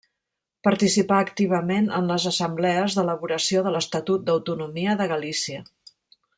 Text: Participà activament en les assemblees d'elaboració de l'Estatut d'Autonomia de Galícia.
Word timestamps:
Participà 0.67 1.19
activament 1.25 1.89
en 1.97 2.09
les 2.13 2.25
assemblees 2.33 2.97
d'elaboració 3.01 3.63
de 3.69 3.77
l'Estatut 3.77 4.27
d'Autonomia 4.31 4.99
de 5.03 5.11
Galícia. 5.17 5.65